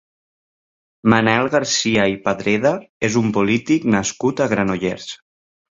Manel 1.13 1.49
Garcia 1.57 2.07
i 2.15 2.17
Padreda 2.25 2.73
és 3.11 3.21
un 3.25 3.31
polític 3.39 3.87
nascut 3.99 4.45
a 4.47 4.51
Granollers. 4.57 5.13